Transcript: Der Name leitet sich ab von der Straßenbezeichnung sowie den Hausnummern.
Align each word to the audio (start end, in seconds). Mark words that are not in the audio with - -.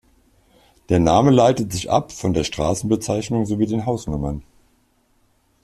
Der 0.89 0.99
Name 0.99 1.29
leitet 1.29 1.71
sich 1.71 1.91
ab 1.91 2.11
von 2.11 2.33
der 2.33 2.43
Straßenbezeichnung 2.43 3.45
sowie 3.45 3.67
den 3.67 3.85
Hausnummern. 3.85 4.41